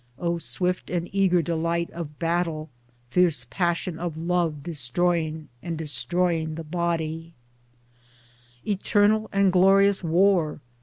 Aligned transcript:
O 0.17 0.39
swift 0.39 0.89
and 0.89 1.07
eager 1.13 1.43
delight 1.43 1.91
of 1.91 2.17
battle, 2.17 2.71
fierce 3.11 3.45
passion 3.51 3.99
of 3.99 4.17
love 4.17 4.63
destroying 4.63 5.47
and 5.61 5.77
destroying 5.77 6.55
the 6.55 6.63
body! 6.63 7.35
102 8.63 8.73
Towards 8.73 8.89
Democracy 8.95 9.29
Eternal 9.29 9.29
and 9.31 9.53
glorious 9.53 10.03
War 10.03 10.59